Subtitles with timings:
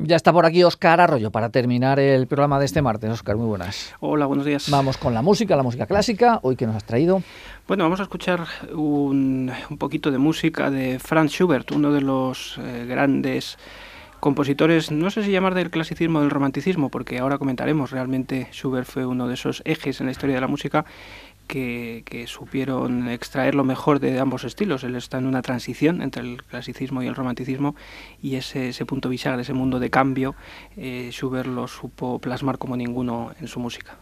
[0.00, 3.10] Ya está por aquí Oscar Arroyo para terminar el programa de este martes.
[3.10, 3.96] Oscar, muy buenas.
[3.98, 4.70] Hola, buenos días.
[4.70, 6.38] Vamos con la música, la música clásica.
[6.42, 7.20] Hoy que nos has traído.
[7.66, 12.86] Bueno, vamos a escuchar un, poquito de música de Franz Schubert, uno de los eh,
[12.88, 13.58] grandes
[14.20, 18.86] compositores, no sé si llamar del clasicismo o del romanticismo, porque ahora comentaremos, realmente Schubert
[18.86, 20.84] fue uno de esos ejes en la historia de la música
[21.48, 24.84] que, supieron extraer lo mejor de ambos estilos.
[24.84, 27.74] Él está en una transición entre el clasicismo y el romanticismo
[28.22, 30.34] y ese, ese punto bisagra, ese mundo de cambio,
[30.76, 33.98] eh, Schubert lo supo plasmar como ninguno en su música.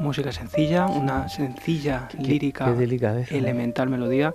[0.00, 2.74] Música sencilla, una sencilla lírica,
[3.30, 4.34] elemental melodía,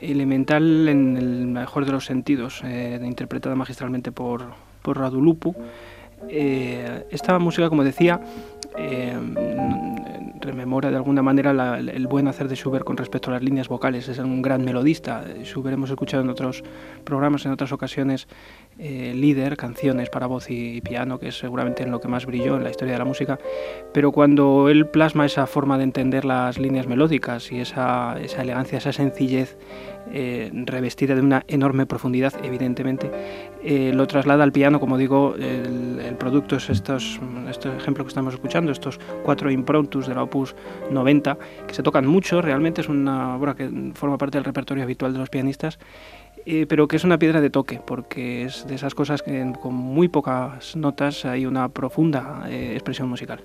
[0.00, 5.54] elemental en el mejor de los sentidos, eh, interpretada magistralmente por, por Radulupu.
[6.28, 8.20] Eh, esta música, como decía,
[8.78, 9.18] eh,
[10.62, 14.08] rememora de alguna manera el buen hacer de Schubert con respecto a las líneas vocales.
[14.08, 15.24] Es un gran melodista.
[15.42, 16.62] Schubert hemos escuchado en otros
[17.02, 18.28] programas, en otras ocasiones,
[18.78, 22.56] eh, líder, canciones para voz y, piano, que es seguramente en lo que más brilló
[22.56, 23.40] en la historia de la música,
[23.92, 28.92] pero cuando él plasma esa forma de entender las líneas melódicas y esa, elegancia, esa
[28.92, 29.58] sencillez
[30.14, 33.10] eh, revestida de una enorme profundidad, evidentemente,
[33.64, 38.34] eh, lo traslada al piano, como digo, el, producto es estos, este ejemplo que estamos
[38.34, 40.54] escuchando, estos cuatro improntus de la Opus
[40.90, 45.14] 90, que se tocan mucho, realmente es una obra que forma parte del repertorio habitual
[45.14, 45.78] de los pianistas
[46.44, 49.74] eh, pero que es una piedra de toque, porque es de esas cosas que con
[49.74, 53.42] muy pocas notas hay una profunda expresión musical.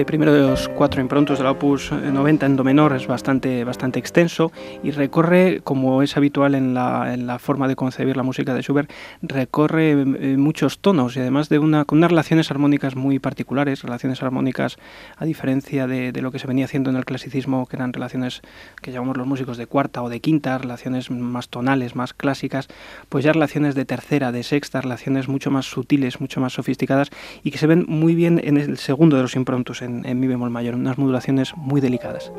[0.00, 3.64] Este primero de los cuatro improntos de la Opus 90 en Do menor es bastante,
[3.64, 4.50] bastante extenso
[4.82, 8.62] y recorre, como es habitual en la, en la forma de concebir la música de
[8.62, 8.90] Schubert,
[9.20, 9.96] recorre eh,
[10.38, 14.78] muchos tonos y además de una, con unas relaciones armónicas muy particulares, relaciones armónicas
[15.18, 18.40] a diferencia de, de, lo que se venía haciendo en el clasicismo, que eran relaciones
[18.80, 22.68] que llamamos los músicos de cuarta o de quinta, relaciones más tonales, más clásicas,
[23.10, 27.10] pues ya relaciones de tercera, de sexta, relaciones mucho más sutiles, mucho más sofisticadas
[27.44, 30.50] y que se ven muy bien en el segundo de los improntos en, mi bemol
[30.50, 32.32] mayor, unas modulaciones muy delicadas.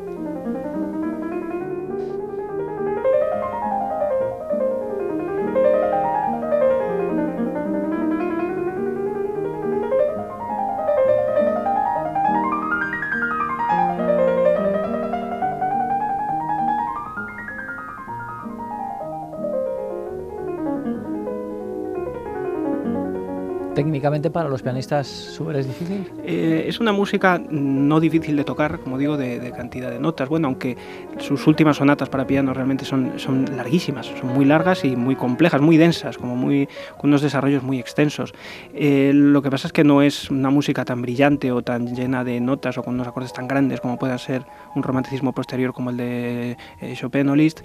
[23.74, 26.10] Técnicamente para los pianistas es difícil?
[26.24, 30.28] Eh, es una música no difícil de tocar, como digo, de, cantidad de notas.
[30.28, 30.76] Bueno, aunque
[31.18, 35.60] sus últimas sonatas para piano realmente son, son larguísimas, son muy largas y muy complejas,
[35.60, 36.68] muy densas, como muy,
[36.98, 38.32] con unos desarrollos muy extensos.
[38.74, 42.24] Eh, lo que pasa es que no es una música tan brillante o tan llena
[42.24, 44.44] de notas o con unos acordes tan grandes como pueda ser
[44.74, 47.60] un romanticismo posterior como el de eh, Chopin o Liszt,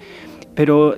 [0.56, 0.96] pero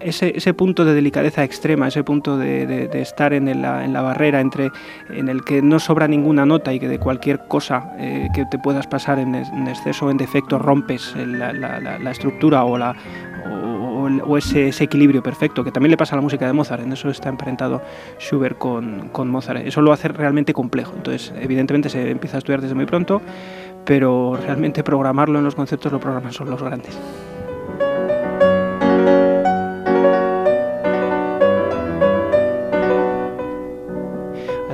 [0.00, 4.02] ese, ese, punto de delicadeza extrema, ese punto de, de, estar en la, en la
[4.02, 4.72] barrera entre
[5.10, 8.58] en el que no sobra ninguna nota y que de cualquier cosa eh, que te
[8.58, 12.96] puedas pasar en, exceso o en defecto rompes la, estructura o, la,
[14.24, 17.10] o, ese, equilibrio perfecto, que también le pasa a la música de Mozart, en eso
[17.10, 17.82] está emparentado
[18.18, 19.66] Schubert con, con Mozart.
[19.66, 23.20] Eso lo hace realmente complejo, entonces evidentemente se empieza a estudiar desde muy pronto,
[23.84, 26.98] pero realmente programarlo en los conceptos lo programan son los grandes.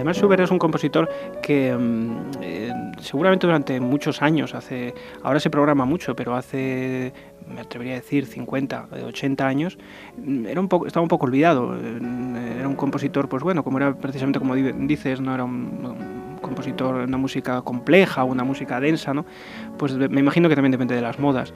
[0.04, 1.08] Además, Schubert es un compositor
[1.40, 4.92] que mm, eh, seguramente durante muchos años, hace,
[5.22, 7.14] ahora se programa mucho, pero hace,
[7.48, 9.78] me atrevería a decir, 50, 80 años,
[10.18, 11.74] mm, era un poco, estaba un poco olvidado.
[11.74, 16.96] Eh, era un compositor, pues bueno, como era precisamente como dices, no era un, compositor
[16.96, 19.24] una música compleja, una música densa, ¿no?
[19.78, 21.54] Pues me imagino que también depende de las modas.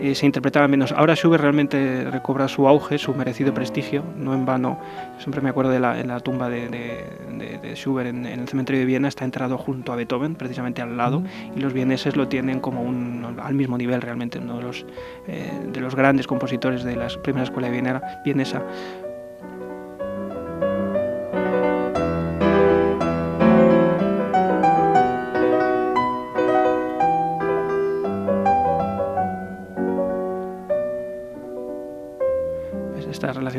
[0.00, 0.92] Eh, se interpretaba menos.
[0.92, 4.78] Ahora Schubert realmente recobra su auge, su merecido prestigio, no en vano.
[5.18, 8.86] Siempre me acuerdo de la, en la tumba de, de, Schubert en, el cementerio de
[8.86, 11.22] Viena, está enterrado junto a Beethoven, precisamente al lado,
[11.54, 14.86] y los vieneses lo tienen como un, al mismo nivel realmente, uno de los,
[15.26, 18.62] eh, de los grandes compositores de la primera escuela de vienesa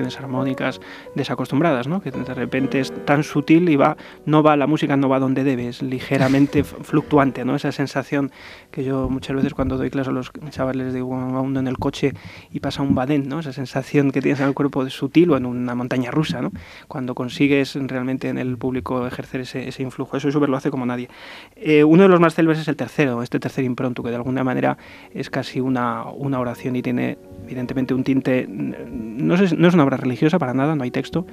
[0.07, 0.81] relaciones armónicas
[1.15, 2.01] desacostumbradas, ¿no?
[2.01, 5.43] que de repente es tan sutil y va, no va, la música no va donde
[5.43, 7.55] debe, es ligeramente fluctuante, ¿no?
[7.55, 8.31] esa sensación
[8.71, 12.13] que yo muchas veces cuando doy clases a los chavales digo, uno en el coche
[12.51, 13.39] y pasa un badén, ¿no?
[13.39, 16.51] esa sensación que tienes en el cuerpo sutil o en una montaña rusa, ¿no?
[16.87, 20.85] cuando consigues realmente en el público ejercer ese, ese influjo, eso Schubert lo hace como
[20.85, 21.09] nadie.
[21.55, 24.43] Eh, uno de los más célebres es el tercero, este tercer impronto, que de alguna
[24.43, 24.77] manera
[25.13, 29.83] es casi una, una oración y tiene evidentemente un tinte, no, sé, no es una
[29.97, 31.25] religiosa para nada, no hay texto,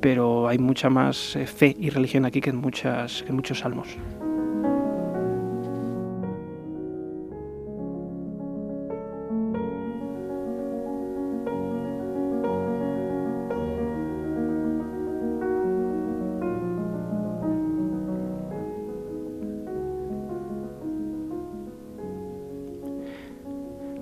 [0.00, 3.60] pero hay mucha más eh, fe y religión aquí que en, muchas, que en muchos
[3.60, 3.88] salmos.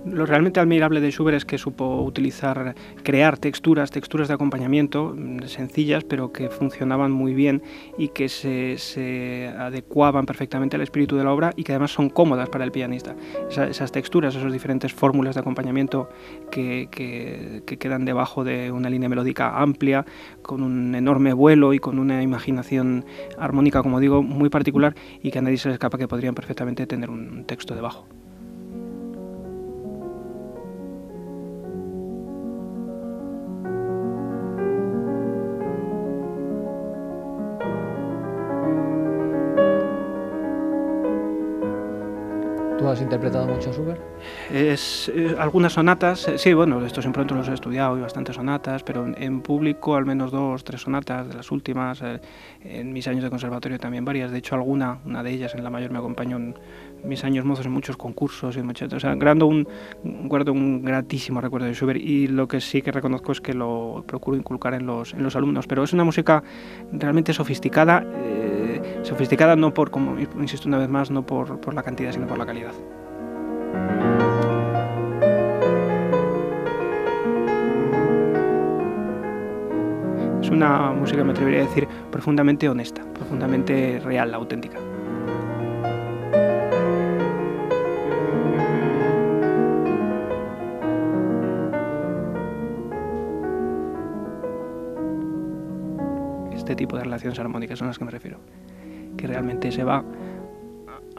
[0.04, 5.42] Lo realmente admirable de Schubert es que supo utilizar, crear texturas, texturas de acompañamiento mm,
[5.42, 7.62] sencillas, pero que funcionaban muy bien
[7.98, 12.48] y que se, adecuaban perfectamente al espíritu de la obra y que además son cómodas
[12.48, 13.14] para el pianista.
[13.50, 16.08] esas texturas, esas diferentes fórmulas de acompañamiento
[16.50, 16.88] que,
[17.78, 20.04] quedan debajo de una línea melódica amplia,
[20.42, 23.04] con un enorme vuelo y con una imaginación
[23.38, 26.86] armónica, como digo, muy particular y que a nadie se le escapa que podrían perfectamente
[26.86, 28.06] tener un texto debajo.
[43.10, 44.00] Interpretado mucho Schubert?
[44.52, 48.36] Es, eh, algunas sonatas, eh, sí, bueno, estos en pronto los he estudiado y bastantes
[48.36, 52.00] sonatas, pero en, público al menos dos, tres sonatas de las últimas.
[52.02, 52.20] Eh,
[52.62, 54.30] en mis años de conservatorio también varias.
[54.30, 56.54] De hecho, alguna, una de ellas en la mayor me acompañó en
[57.02, 59.66] mis años mozos en muchos concursos y muchas, o sea, guardo un,
[60.04, 64.04] guardo un gratísimo recuerdo de Schubert y lo que sí que reconozco es que lo
[64.06, 65.66] procuro inculcar en los, en los alumnos.
[65.66, 66.44] Pero es una música
[66.92, 68.06] realmente sofisticada
[69.02, 72.38] sofisticada no por, como insisto una vez más, no por, por la cantidad, sino por
[72.38, 72.72] la calidad.
[80.50, 84.78] Una música, me atrevería a decir, profundamente honesta, profundamente real, auténtica.
[96.52, 98.40] Este tipo de relaciones armónicas son las que me refiero
[99.16, 100.04] que realmente se va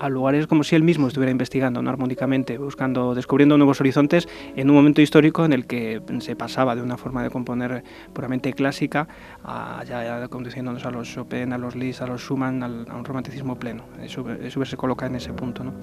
[0.02, 1.90] a lugares como si él mismo estuviera investigando ¿no?
[1.92, 6.82] armónicamente, buscando, descubriendo nuevos horizontes en un momento histórico en el que se pasaba de
[6.82, 9.08] una forma de componer puramente clásica
[9.44, 9.84] a
[10.30, 13.84] conduciéndonos a los Chopin, a los Liszt, a los Schumann, a un romanticismo pleno.
[14.02, 14.26] Eso,
[14.66, 15.64] se coloca en ese punto.
[15.64, 15.74] ¿no?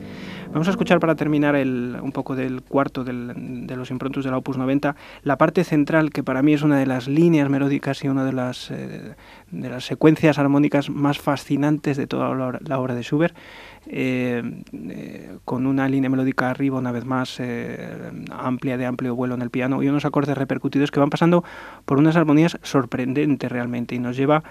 [0.52, 4.56] Vamos a escuchar para terminar el, un poco del cuarto de los improntos del Opus
[4.56, 8.24] 90, la parte central que para mí es una de las líneas melódicas y una
[8.24, 9.14] de las, eh,
[9.52, 13.36] de secuencias armónicas más fascinantes de toda la obra de Schubert.
[13.90, 19.34] Eh, eh, con una línea melódica arriba, una vez más, eh, amplia, de amplio vuelo
[19.34, 21.44] en el piano, y unos acordes repercutidos que van pasando
[21.84, 24.42] por unas armonías sorprendentes realmente, y nos lleva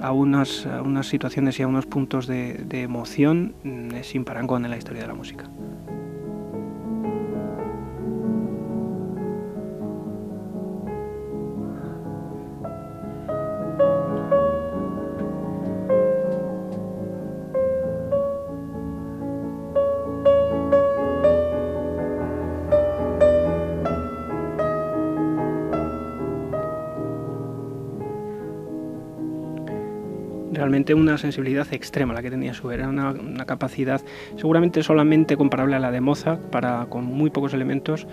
[0.00, 4.70] a unas, unas situaciones y a unos puntos de, de emoción mm, sin parangón en
[4.70, 5.50] la historia de la música.
[30.66, 34.00] Realmente una sensibilidad extrema la que tenía su era una, una, capacidad
[34.36, 38.08] seguramente solamente comparable a la de Mozart, para con muy pocos elementos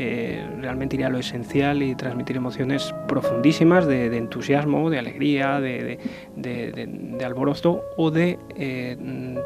[0.00, 5.98] eh, realmente ir a lo esencial y transmitir emociones profundísimas de, entusiasmo, de alegría, de,
[6.36, 8.96] de, alborozo o de eh,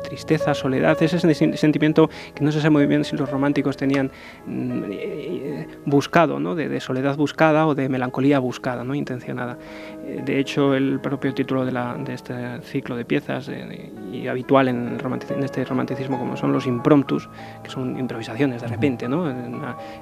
[0.05, 1.19] tristeza, soledad, ese
[1.57, 4.11] sentimiento que no se sabe muy bien si los románticos tenían
[4.47, 6.55] mm, eh, buscado, ¿no?
[6.55, 8.95] de, soledad buscada o de melancolía buscada, ¿no?
[8.95, 9.57] intencionada.
[10.05, 14.27] De hecho, el propio título de, la, de este eh, ciclo de piezas eh, y
[14.29, 17.29] habitual en, en, este romanticismo como son los impromptus,
[17.63, 19.33] que son improvisaciones de repente, ¿no?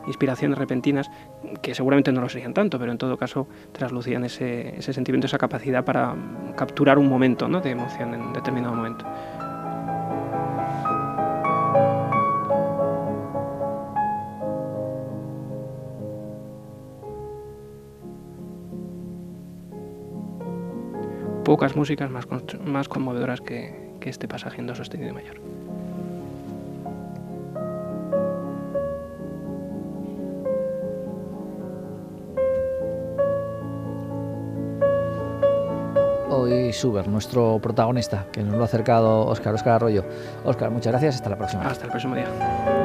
[0.06, 1.10] inspiraciones repentinas
[1.62, 5.38] que seguramente no lo serían tanto, pero en todo caso traslucían ese, ese sentimiento, esa
[5.38, 6.14] capacidad para
[6.56, 7.60] capturar un momento ¿no?
[7.60, 9.04] de emoción en determinado momento.
[21.44, 22.26] Pocas músicas más,
[22.64, 25.38] más conmovedoras que, que este pasaje en do sostenido mayor.
[36.30, 40.04] Hoy Suber, nuestro protagonista, que nos lo ha acercado Óscar, Óscar Arroyo.
[40.44, 41.62] Óscar, muchas gracias, hasta la próxima.
[41.66, 42.79] Hasta el próximo día.